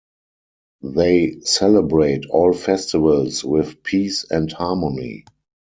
[0.81, 5.25] They celebrate all festivals with peace and harmony.